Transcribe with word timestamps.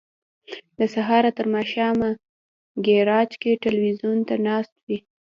له 0.79 0.85
سهاره 0.95 1.31
تر 1.37 1.45
ماښامه 1.53 2.09
ګراج 2.85 3.31
کې 3.41 3.59
ټلویزیون 3.63 4.17
ته 4.27 4.35
ناست 4.47 4.73
وي. 4.87 4.97